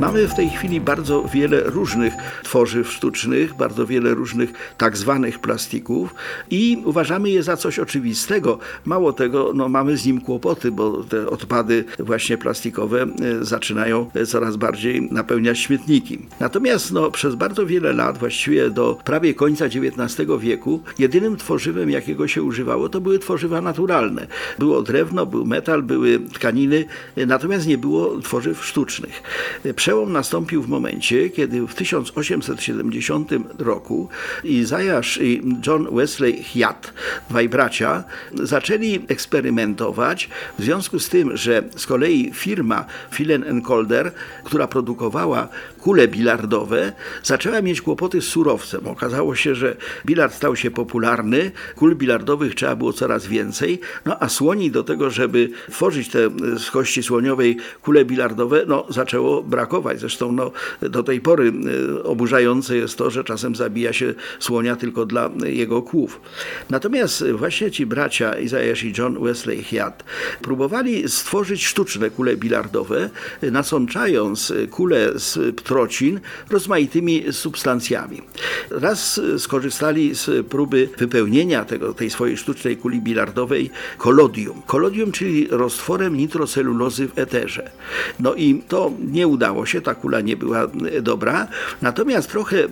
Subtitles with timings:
[0.00, 6.14] Mamy w tej chwili bardzo wiele różnych tworzyw sztucznych, bardzo wiele różnych tak zwanych plastików
[6.50, 8.58] i uważamy je za coś oczywistego.
[8.84, 14.56] Mało tego, no, mamy z nim kłopoty, bo te odpady właśnie plastikowe e, zaczynają coraz
[14.56, 16.18] bardziej napełniać śmietniki.
[16.40, 22.28] Natomiast no, przez bardzo wiele lat, właściwie do prawie końca XIX wieku, jedynym tworzywem, jakiego
[22.28, 24.26] się używało, to były tworzywa naturalne.
[24.58, 26.84] Było drewno, był metal, były tkaniny,
[27.16, 29.22] e, natomiast nie było tworzyw sztucznych.
[29.64, 34.08] E, Przełom nastąpił w momencie, kiedy w 1870 roku
[34.44, 36.92] Izajasz i John Wesley Hyatt,
[37.30, 40.28] dwaj bracia, zaczęli eksperymentować
[40.58, 44.12] w związku z tym, że z kolei firma Filen Calder,
[44.44, 46.92] która produkowała kule bilardowe,
[47.22, 48.86] zaczęła mieć kłopoty z surowcem.
[48.86, 54.28] Okazało się, że bilard stał się popularny, kul bilardowych trzeba było coraz więcej, no a
[54.28, 59.77] słoni do tego, żeby tworzyć te z kości słoniowej kule bilardowe, no zaczęło brakować.
[59.96, 61.52] Zresztą no, do tej pory
[61.98, 66.20] y, oburzające jest to, że czasem zabija się słonia tylko dla jego kłów.
[66.70, 70.04] Natomiast właśnie ci bracia Izajasz i John Wesley Hyatt
[70.42, 73.10] próbowali stworzyć sztuczne kule bilardowe,
[73.42, 78.22] nasączając kule z trocin rozmaitymi substancjami.
[78.70, 84.62] Raz skorzystali z próby wypełnienia tego, tej swojej sztucznej kuli bilardowej kolodium.
[84.66, 87.70] Kolodium, czyli roztworem nitrocelulozy w eterze.
[88.20, 90.66] No i to nie udało się, ta kula nie była
[91.02, 91.48] dobra,
[91.82, 92.68] natomiast trochę e,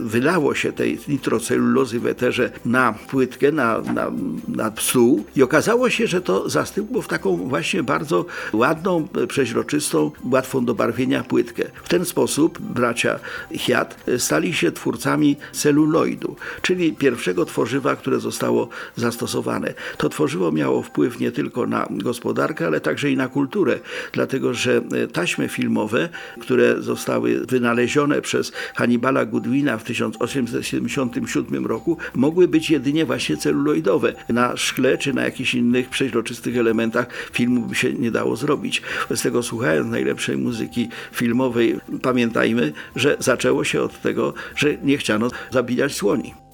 [0.00, 4.10] wylało się tej nitrocelulozy w eterze na płytkę, na, na,
[4.48, 10.64] na stół i okazało się, że to zastygło w taką właśnie bardzo ładną, przeźroczystą, łatwą
[10.64, 11.64] do barwienia płytkę.
[11.84, 13.18] W ten sposób bracia
[13.52, 19.74] Hiat stali się twórcami celuloidu, czyli pierwszego tworzywa, które zostało zastosowane.
[19.96, 23.78] To tworzywo miało wpływ nie tylko na gospodarkę, ale także i na kulturę,
[24.12, 24.82] dlatego że
[25.12, 26.08] taśmy filmowe
[26.40, 34.14] które zostały wynalezione przez Hannibala Goodwina w 1877 roku, mogły być jedynie właśnie celuloidowe.
[34.28, 38.82] Na szkle czy na jakichś innych przeźroczystych elementach filmu by się nie dało zrobić.
[39.10, 45.30] Z tego słuchając najlepszej muzyki filmowej, pamiętajmy, że zaczęło się od tego, że nie chciano
[45.50, 46.47] zabijać słoni.